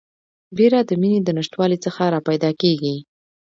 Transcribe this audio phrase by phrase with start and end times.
[0.57, 2.95] بیره د میني د نشتوالي څخه راپیدا کیږي